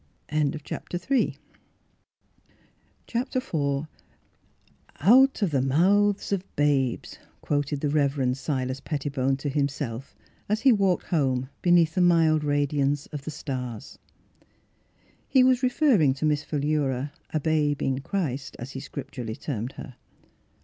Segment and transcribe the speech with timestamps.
[0.29, 0.55] IV" Out
[5.43, 8.35] of the mouths of babes," quoted the Rev.
[8.35, 10.15] Silas Pettibone to himself
[10.49, 13.99] as he walked home beneath the mild radiance of the stars.
[15.27, 19.39] He "vvas referring to Miss Phi lura," a babe in Christ," as he scrip turally
[19.39, 19.97] termed her.